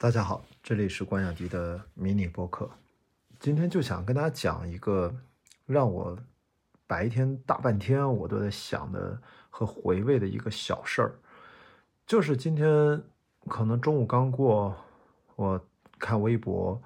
[0.00, 2.70] 大家好，这里是关雅迪的迷你播客。
[3.38, 5.14] 今天就想跟大家讲一个
[5.66, 6.18] 让我
[6.86, 11.12] 白天大半天我都在想的和回味的一个小事儿，
[12.06, 13.02] 就是今天
[13.46, 14.74] 可能中午刚过，
[15.36, 15.62] 我
[15.98, 16.80] 看微博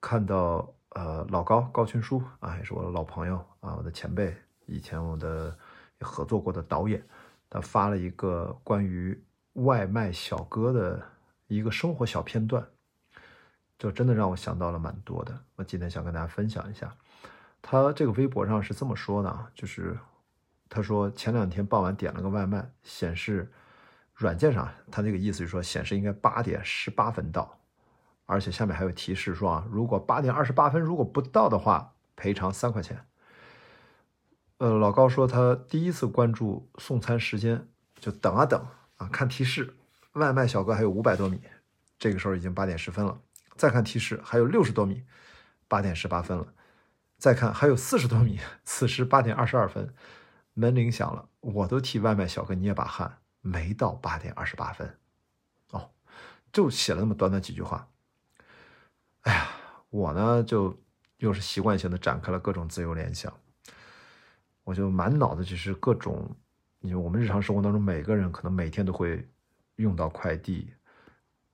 [0.00, 4.32] 看到呃老高高群书啊，也是我的老朋友啊，我的前辈，
[4.66, 5.58] 以前我的
[5.98, 7.04] 合作过的导演，
[7.50, 9.20] 他发了一个关于
[9.54, 11.02] 外卖小哥的。
[11.48, 12.66] 一个生活小片段，
[13.78, 15.38] 就真的让我想到了蛮多的。
[15.56, 16.94] 我今天想跟大家分享一下，
[17.62, 19.96] 他这个微博上是这么说的啊，就是
[20.68, 23.52] 他说前两天傍晚点了个外卖，显示
[24.14, 27.58] 软件上他那个意思是说显示应该八点十八分到，
[28.24, 33.06] 而且下面还有提示说啊，如果八点二十八分如果不到的话，赔偿三块钱。
[34.58, 37.68] 呃，老高说他第一次关注送餐时间，
[38.00, 39.76] 就等啊等啊，看提示。
[40.16, 41.38] 外卖小哥还有五百多米，
[41.98, 43.20] 这个时候已经八点十分了。
[43.54, 45.04] 再看提示，还有六十多米，
[45.68, 46.54] 八点十八分了。
[47.18, 49.94] 再看还有四十多米，此时八点二十二分，
[50.54, 51.28] 门铃响了。
[51.40, 54.98] 我都替外卖小哥捏把汗，没到八点二十八分。
[55.72, 55.90] 哦，
[56.50, 57.86] 就写了那么短短几句话。
[59.22, 59.48] 哎呀，
[59.90, 60.78] 我呢就
[61.18, 63.30] 又是习惯性的展开了各种自由联想，
[64.64, 66.34] 我就满脑子就是各种，
[66.80, 69.26] 因为我们日常生活当中每个人可能每天都会。
[69.76, 70.72] 用到快递，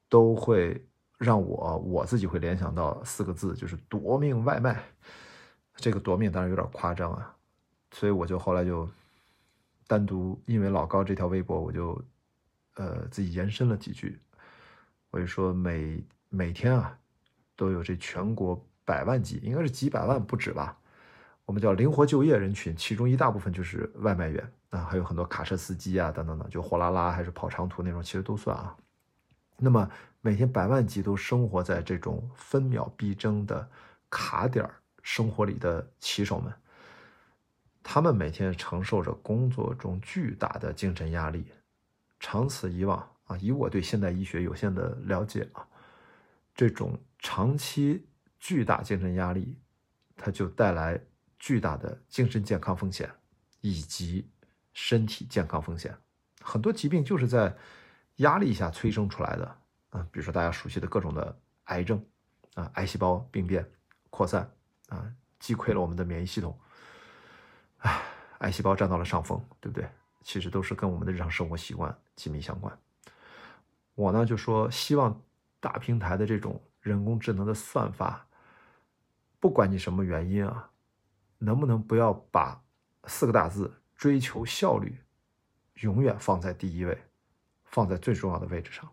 [0.09, 0.85] 都会
[1.19, 4.83] 让我我自己会联想到四个字，就是夺命外卖。
[5.77, 7.35] 这个夺命当然有点夸张啊，
[7.93, 8.89] 所以我就后来就
[9.87, 12.01] 单独因为老高这条微博，我就
[12.75, 14.19] 呃自己延伸了几句，
[15.11, 16.99] 我就说每每天啊
[17.57, 20.79] 都有这全国百万级，应该是几百万不止吧，
[21.53, 24.53] 我们叫灵活就业人群，其中一大部分就是外卖员。
[24.71, 28.75] 啊，还有很多卡车司机啊，等等等，就货拉拉还是跑长途那种，其实都算啊。
[29.59, 29.87] 那么
[30.23, 33.69] 每天百万级都生活在这种分秒必争的
[34.09, 34.67] 卡点
[35.03, 36.51] 生活里的骑手们，
[37.83, 41.45] 他们每天承受着工作中巨大的精神压力。
[42.19, 45.69] 长此以往啊，以我对现代医学有限的了解啊，
[46.55, 48.07] 这种长期
[48.41, 49.59] 巨大精神压力，
[50.17, 50.99] 它就带来
[51.43, 53.11] 巨大的精神健康风险
[53.61, 54.31] 以及。
[54.75, 55.95] 身体健康风险，
[56.41, 57.55] 很多疾病就是在
[58.17, 59.59] 压力下催生出来的
[59.91, 62.03] 啊，比如说大家熟悉的各种的癌症
[62.55, 63.71] 啊，癌细胞病变
[64.09, 64.51] 扩散
[64.89, 66.59] 啊，击溃了我们的免疫系统，
[67.81, 68.03] 唉，
[68.39, 69.87] 癌细胞占到了上风，对不对？
[70.23, 72.75] 其实都是跟我们的日常生活习惯紧密相关。
[73.95, 75.23] 我呢就说，希望
[75.61, 78.27] 大平台的这种人工智能的算法，
[79.39, 80.71] 不管你什么原因啊，
[81.45, 82.63] 能不能不要把
[83.07, 83.73] 四个大字。
[83.95, 84.99] 追求效率，
[85.75, 86.99] 永远放在第一位，
[87.67, 88.91] 放在最重要的位置上。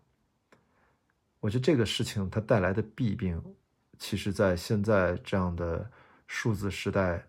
[1.40, 3.42] 我觉得这个事情它带来的弊病，
[3.98, 5.90] 其实在现在这样的
[6.28, 7.26] 数字时代，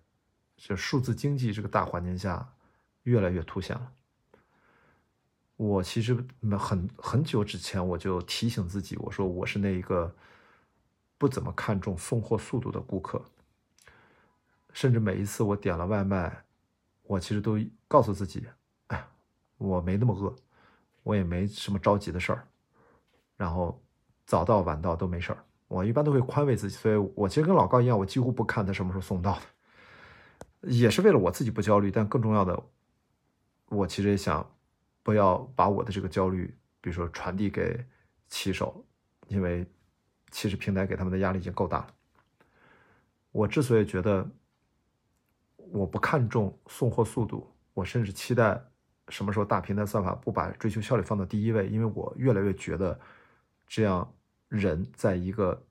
[0.58, 2.54] 就数字经济这个大环境下，
[3.02, 3.92] 越来越凸显了。
[5.56, 6.14] 我其实
[6.60, 10.16] 很很久之前我就提醒自己，我说我是那一个
[11.18, 13.26] 不怎么看重送货速度的顾客，
[14.74, 16.44] 甚至每一次我点了外卖。
[17.04, 17.60] 我其实都
[17.90, 18.48] 告诉自己，
[18.88, 19.06] 哎，
[19.58, 20.34] 我没那么饿，
[21.04, 22.48] 我也没什么着急的事儿，
[23.36, 23.84] 然后
[24.26, 25.44] 早到晚到都没事儿。
[25.68, 29.38] 我一般都会宽慰自己，所以我其实跟老高一样，我几乎不看他什么时候送到
[30.62, 31.92] 的，也是为了我自己不焦虑。
[31.92, 32.64] 但更重要的，
[33.68, 34.50] 我其实也想
[35.04, 37.86] 不要把我的这个焦虑，比如说传递给
[38.30, 38.86] 骑手，
[39.28, 39.66] 因为
[40.30, 41.88] 其实平台给他们的压力已经够大了。
[43.34, 44.26] 我之所以觉得。
[45.72, 48.62] 我不看重送货速度，我甚至期待
[49.08, 53.00] 什么时候大平台算法不把追求效率放到第一位，因为我越来越觉得，
[53.68, 54.14] 这样
[54.50, 55.66] 人在一个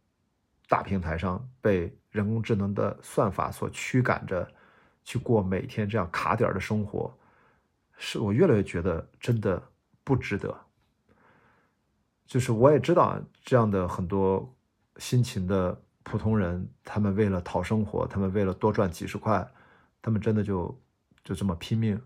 [0.68, 4.50] 大平台上被人工智能的算法所驱赶着
[5.04, 7.14] 去过每天这样卡点的生活，
[7.98, 9.62] 是我越来越觉得真的
[10.02, 10.58] 不值得。
[12.24, 14.54] 就是我也知道这样的很多
[14.96, 19.46] 辛勤的普通人，他们为了讨生活，他们为了多赚几十块。
[20.02, 20.80] 他们真的就
[21.22, 22.00] 就这么拼命？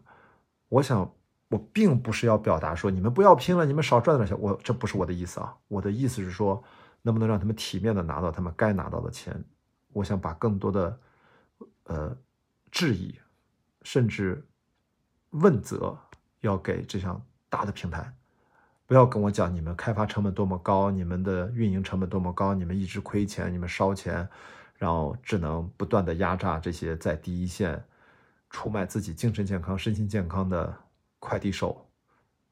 [0.69, 1.08] 我想，
[1.49, 4.38] 我并不是要表达说你们不要拼了，你们少赚点钱。
[4.41, 6.62] 我这不是我的意思啊，我的意思是说，
[7.02, 9.44] 能不能让他们体面的拿到他们该拿到的钱？
[9.93, 10.99] 我想把更多的
[11.85, 12.17] 呃
[12.73, 13.14] 质疑，
[13.82, 14.44] 甚至
[15.31, 15.96] 问责，
[16.41, 18.12] 要给这项大的平台，
[18.87, 24.29] 不要跟我讲你们开发成本多么高，你们的运营成本多么高，你们一直亏钱，你们烧钱。
[24.78, 27.82] 然后只能不断的压榨这些在第一线
[28.50, 30.76] 出卖自己精神健康、身心健康的
[31.18, 31.86] 快递手，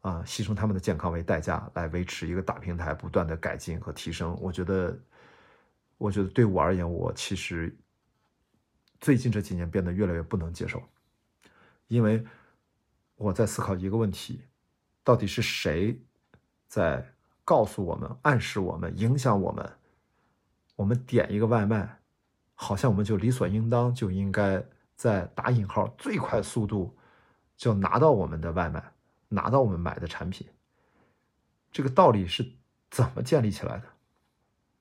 [0.00, 4.36] 啊，牺牲他们的健康为代价来维持一个大平台不断的改进和提升。
[4.40, 4.98] 我觉得，
[5.98, 7.76] 我觉得对我而言，我其实
[9.00, 10.82] 最近这几年变得越来越不能接受，
[11.88, 12.24] 因为
[13.16, 14.42] 我在思考一个问题：
[15.04, 16.00] 到底是谁
[16.66, 17.14] 在
[17.44, 19.72] 告诉我们、暗示我们、影响我们？
[20.74, 22.00] 我们点一个外卖，
[22.62, 24.64] 好像我们就理所应当就应该
[24.94, 26.96] 在打引号最快速度
[27.56, 28.82] 就拿到我们的外卖。
[29.34, 30.46] 拿到我们买的产品，
[31.72, 32.46] 这个道理是
[32.90, 33.84] 怎么建立起来的？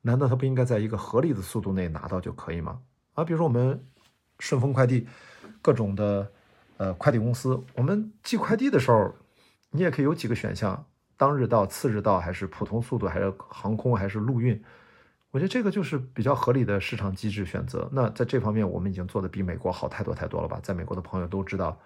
[0.01, 2.81] 难道它不应该在一个合理的速度内拿到就可以吗？
[3.13, 3.81] 啊，比如说我们
[4.39, 5.07] 顺丰快递，
[5.61, 6.29] 各种的
[6.75, 9.15] 呃快递公司，我们寄快递的时候，
[9.69, 10.85] 你也可以有几个选项：
[11.15, 14.61] 当日到、次日到，还是普通速度，还是航空，还是陆运？
[15.31, 17.89] 我觉得这个就是比较合理的市场机制选择。
[17.91, 20.59] 那在这方面，我们已经做的比美国好太多太多了吧？
[20.61, 21.77] 在美国的朋友都知道。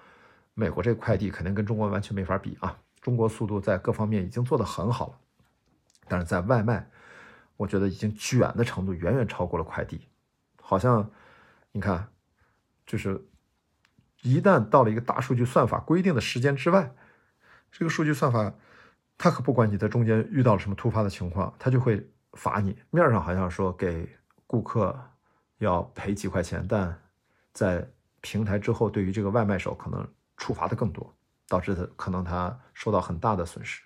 [0.57, 2.77] 美国这个快递肯定跟中国完全没法比啊！
[3.01, 5.19] 中国速度在各方面已经做得很好了，
[6.07, 6.89] 但是在外卖，
[7.57, 10.07] 我觉得已经卷的程度远远超过了快递。
[10.61, 11.11] 好像
[11.73, 12.07] 你看，
[12.85, 13.21] 就是
[14.21, 16.95] 一旦到了一个大数据算法规定的时间之外，
[17.69, 18.53] 这个数据算法
[19.17, 22.77] 它可不管你在中间遇到了什么突发的情况，它就会罚你。
[22.91, 24.07] 面上好像说给
[24.45, 24.95] 顾客
[25.57, 26.95] 要赔几块钱，但
[27.51, 27.89] 在
[28.21, 30.07] 平台之后，对于这个外卖手可能。
[30.37, 31.15] 处罚的更多，
[31.47, 33.81] 导致他可能他受到很大的损失。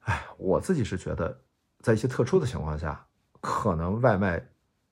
[0.00, 1.40] 哎，我自己是觉得，
[1.82, 3.06] 在一些特殊的情况下，
[3.40, 4.44] 可能外卖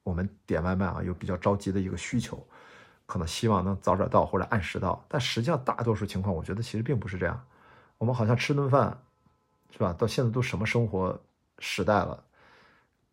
[0.04, 2.46] 我们点外卖啊，有比较着急的一个需求，
[3.04, 5.04] 可能希望能早点到或者按时到。
[5.08, 7.44] 但实际上，大多数情况，我觉得其实并不是这样。
[7.98, 9.02] 我们好像吃顿饭，
[9.72, 9.92] 是吧？
[9.92, 11.20] 到现在都什么生活
[11.58, 12.22] 时代了，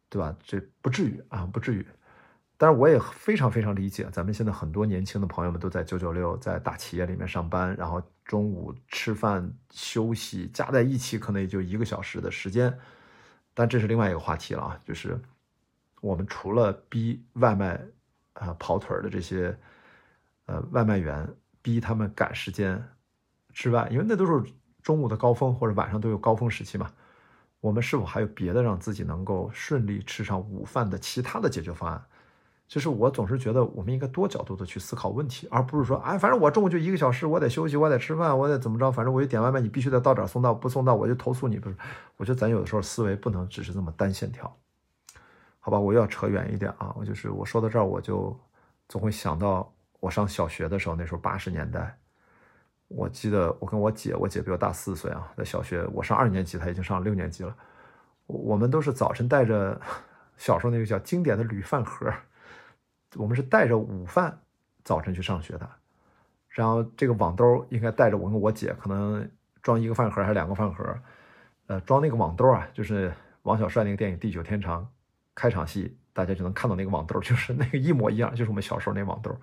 [0.10, 0.36] 对吧？
[0.44, 1.86] 这不至于啊，不至于。
[2.56, 12.78] 但是我也非常非常理解，咱们现在很多年轻的朋友们都在九九六，在大企业里面上班，然后中午吃饭休息加在一起可能也就一个小时的时间。
[13.54, 15.20] 但这是另外一个话题了啊，就是
[16.00, 17.82] 我们除了逼外卖
[18.34, 19.58] 啊跑腿的这些
[20.46, 21.28] 呃外卖员
[21.62, 22.82] 逼他们赶时间
[23.52, 24.52] 之外，因为那都是
[24.82, 26.90] 中午的高峰或者晚上都有高峰时期嘛，
[27.64, 32.04] 我们是否还有别的让自己能够顺利吃上午饭的其他的解决方案？
[32.68, 41.58] 就是我总是觉得我们应该多角度的去思考问题，而不是说，哎，反正我中午就一个小时，我得休息，我得吃饭，我得怎么着，反正我一点外卖，你必须得到点送到，不送到我就投诉你。
[41.58, 41.76] 不是，
[42.18, 44.54] 我觉得咱有的时候思维不能只是这么单线条，
[45.62, 45.80] 好吧？
[45.80, 48.38] 我又要扯远一点啊，我就是我说到这儿，我就
[48.90, 49.72] 总会想到
[50.02, 51.98] 我上小学的时候，那时候八十年代，
[52.88, 57.56] 我记得我跟我姐，我姐比我大四岁啊，在小学，我上二年级，她已经上六年级了，
[58.28, 59.80] 我们都是早晨带着
[60.38, 62.14] 小时候那个叫经典的铝饭盒。
[63.16, 64.40] 我们是带着午饭
[64.84, 65.70] 早晨去上学的，
[66.50, 69.30] 然后这个网兜应该带着我跟我姐，可能
[69.62, 70.84] 装一个饭盒还是两个饭盒，
[71.68, 73.14] 呃，装那个网兜啊，就是
[73.44, 74.82] 王小帅那个电影《地久天长》
[75.36, 79.36] 开场戏，大家就能看到那个网兜，就是那个一模一样，就是我们小时候那网兜。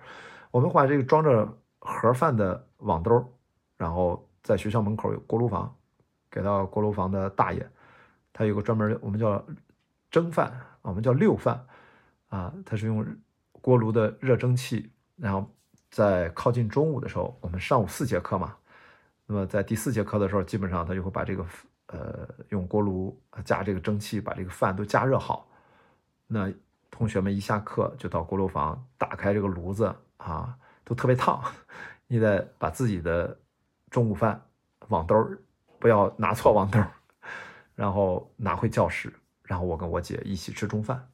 [0.51, 3.25] 我们把这个装着盒饭的网兜，
[3.77, 5.75] 然后在学校门口有锅炉房，
[6.29, 7.67] 给到锅炉房的大爷，
[8.31, 9.43] 他有个专门我们叫
[10.11, 11.65] 蒸饭，我们叫六饭
[12.29, 13.05] 啊，他是用。
[13.63, 15.47] 锅炉的热蒸汽，然后
[15.91, 18.55] 在靠近中午的时候，我们上午四节课嘛，
[19.27, 21.45] 那么在第四节课的时候，基本上他就会把这个
[21.85, 25.47] 呃用锅炉加这个蒸汽，把这个饭都加热好。
[26.25, 26.51] 那
[26.89, 31.39] 同学们一下课就到锅炉房，打开这个炉子啊，都特别烫，
[32.11, 33.39] 你得把自己的
[33.89, 34.41] 中午饭
[34.89, 35.15] 网兜
[35.79, 36.77] 不要拿错网兜，
[37.73, 39.13] 然后拿回教室，
[39.43, 41.07] 然后我跟我姐一起吃中饭。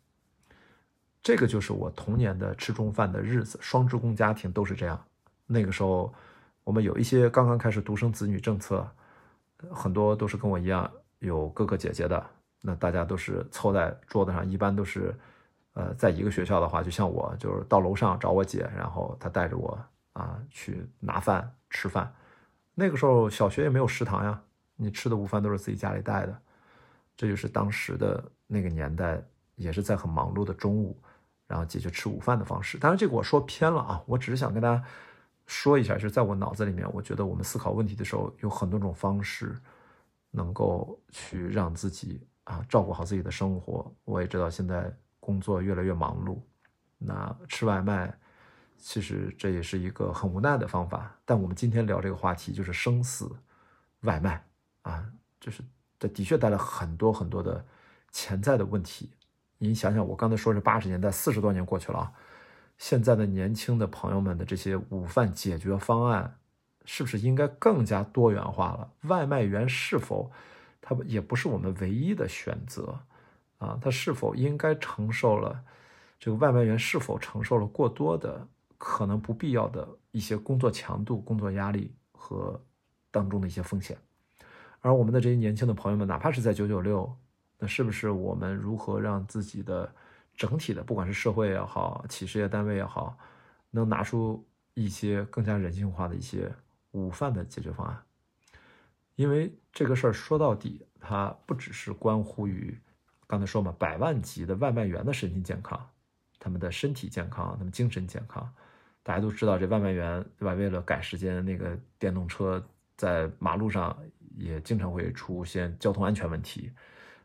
[1.21, 4.99] 这个就是我童年的吃中饭的日子，双职工家庭都是这样。
[5.45, 6.11] 那个时候，
[6.63, 8.83] 我们有一些刚刚开始独生子女政策，
[9.69, 12.25] 很多都是跟我一样有哥哥姐姐的。
[12.59, 15.15] 那大家都是凑在桌子上，一般都是，
[15.73, 19.77] 呃，在一个学校的话，就像我，就是到楼上找我姐，然后她带着我
[20.17, 22.13] 啊去拿饭吃饭。
[22.73, 24.41] 那个时候小学也没有食堂呀，
[24.75, 26.41] 你吃的午饭都是自己家里带的。
[27.15, 29.23] 这就是当时的那个年代，
[29.55, 30.97] 也是在很忙碌的中午。
[31.49, 34.83] 然后解决吃午饭的方式，当然这个我说偏了啊，我只是想跟大家
[35.45, 39.55] 说一下，就是在我脑子里面，我觉得我们思考问题的时候有很多种方式，
[40.29, 43.89] 能够去让自己啊照顾好自己的生活。
[44.03, 46.37] 我也知道现在工作越来越忙碌，
[46.97, 48.13] 那吃外卖
[48.79, 51.15] 其实这也是一个很无奈的方法。
[51.25, 53.29] 但我们今天聊这个话题就是生死
[54.01, 54.45] 外卖
[54.83, 55.05] 啊，
[55.39, 55.63] 就是
[55.99, 57.65] 这的确带来很多很多的
[58.11, 59.11] 潜在的问题。
[59.57, 62.13] 你想想，我刚才说是八十年代，四十多年过去了啊，
[62.77, 66.37] 现在的年轻的朋友们的这些午饭解决方案
[66.85, 68.91] 是不是应该更加多元化了？
[69.03, 70.31] 外卖员是否
[70.79, 72.99] 他也不是我们唯一的选择
[73.57, 73.79] 啊？
[73.81, 75.63] 他是否应该承受了
[76.19, 82.61] 这个外卖员是否承受了过多的可能不必要的一些工作强度、工作压力和
[83.11, 83.97] 当中的一些风险？
[84.81, 87.13] 而我们的这些年轻的朋友们，哪怕是在九九六，
[87.57, 89.91] 那是不是我们如何让自己的
[90.35, 93.17] 整体的，不管是社会也好，企事业单位也好，
[93.71, 96.53] 能拿出一些更加人性化的一些？
[96.91, 98.01] 午饭的解决方案，
[99.15, 102.75] 因为这个事儿说到底，它不只是关乎于
[103.27, 105.87] 刚才说嘛，百万级的外卖员的身心健康，
[106.39, 108.51] 他们的身体健康，他们精神健康。
[109.07, 110.53] 大家都知道，这外卖员对吧？
[110.53, 112.61] 为了赶时间，那个电动车
[112.97, 113.97] 在马路上
[114.35, 116.73] 也经常会出现交通安全问题，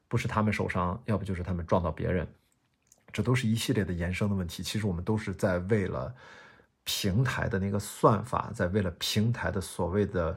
[0.06, 2.24] 不是他们受伤，要不就是他们撞到别人，
[3.12, 4.62] 这都是一系列的延伸的问题。
[4.62, 6.14] 其实我们都是在为了。
[6.84, 10.36] 平台的那个算法在为了平台的所谓的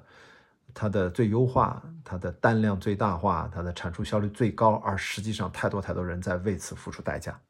[0.76, 7.42] 它的最优化、它的单量最大化、它的产出效率最高，而实际上太多太多人在为此付出代价。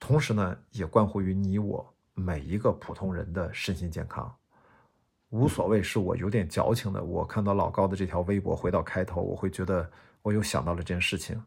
[0.00, 4.32] 同时呢，也关乎于你我每一个普通人的身心健康。
[5.30, 7.02] 无所谓，是我有点矫情的。
[7.02, 9.88] 我看到老高的这条微博，回到开头，我会觉得
[10.22, 11.40] 我又想到了这件事情。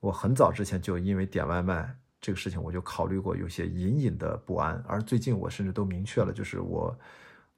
[0.00, 1.96] 我很早之前就因为点外卖。
[2.22, 4.84] 这个事情我就考虑过，有些隐隐的不安。
[4.86, 6.94] 而最近我甚至都明确了，就是我，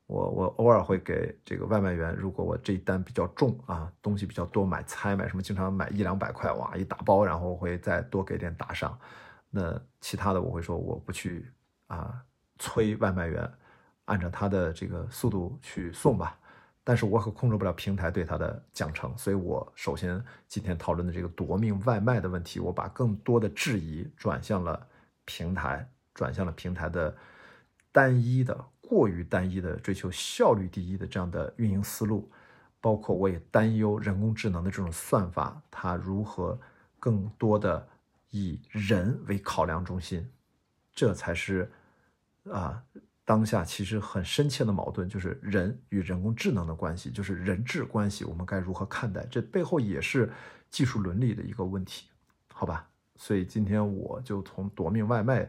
[0.07, 8.97] 我，我偶尔会给这个外卖员，如果我这一单比较重啊，东西比较多，买菜买什么，经常买一两百块，哇，一大包，然后我会再多给点打赏。
[9.51, 11.51] 那其他的我会说我不去
[11.89, 12.23] 啊，
[12.63, 13.51] 催外卖员
[14.05, 16.39] 按照他的这个速度去送吧。
[16.85, 24.87] 但是我可控制不了平台对他的奖惩，所以我首先今天讨论的这个夺命外卖的问题，我把更多的质疑转向了
[25.25, 27.17] 平台，转向了平台的
[27.93, 32.29] 单一的、过于单一的追求效率第一的这样的运营思路，
[32.81, 36.59] 包括我也担忧人工智能的这种算法，它如何
[36.99, 37.89] 更多的
[38.31, 40.29] 以人为考量中心，
[40.93, 41.71] 这才是
[42.51, 42.83] 啊。
[43.25, 49.25] 当下其实很深切的矛盾就是人与人工智能的关系，就是人质关系，我们该如何看待？
[49.27, 50.31] 这背后也是
[50.69, 52.09] 技术伦理的一个问题，
[52.53, 52.89] 好吧？
[53.15, 55.49] 所以今天我就从夺命外卖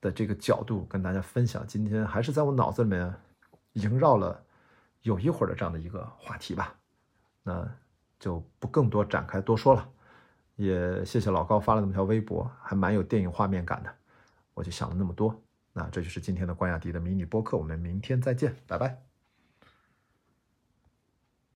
[0.00, 3.14] 的这个角度跟大家分享，今天还是在我脑子里面
[3.74, 4.44] 萦绕了
[5.02, 6.74] 有一会儿的这样的一个话题吧，
[7.44, 7.66] 那
[8.18, 9.88] 就不更多展开多说了，
[10.56, 13.94] 也谢谢老高发了那么条微博，还蛮有电影画面感的，
[14.52, 15.40] 我就想了那么多。
[15.72, 19.11] 那这就是今天的关雅迪的迷你播客，我们明天再见，拜拜。